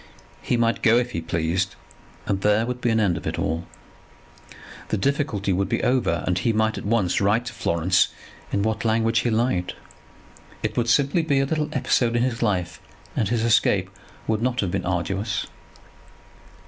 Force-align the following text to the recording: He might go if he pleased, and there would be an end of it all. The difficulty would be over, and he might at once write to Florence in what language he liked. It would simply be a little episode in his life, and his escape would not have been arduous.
He 0.41 0.57
might 0.57 0.81
go 0.81 0.97
if 0.97 1.11
he 1.11 1.21
pleased, 1.21 1.75
and 2.25 2.41
there 2.41 2.65
would 2.65 2.81
be 2.81 2.89
an 2.89 2.99
end 2.99 3.17
of 3.17 3.27
it 3.27 3.37
all. 3.37 3.67
The 4.87 4.97
difficulty 4.97 5.53
would 5.53 5.69
be 5.69 5.83
over, 5.83 6.23
and 6.25 6.39
he 6.39 6.53
might 6.53 6.79
at 6.79 6.85
once 6.87 7.21
write 7.21 7.45
to 7.45 7.53
Florence 7.53 8.07
in 8.51 8.63
what 8.63 8.83
language 8.83 9.19
he 9.19 9.29
liked. 9.29 9.75
It 10.63 10.75
would 10.75 10.89
simply 10.89 11.21
be 11.21 11.39
a 11.39 11.45
little 11.45 11.69
episode 11.71 12.15
in 12.15 12.23
his 12.23 12.41
life, 12.41 12.81
and 13.15 13.29
his 13.29 13.43
escape 13.43 13.91
would 14.25 14.41
not 14.41 14.61
have 14.61 14.71
been 14.71 14.87
arduous. 14.87 15.45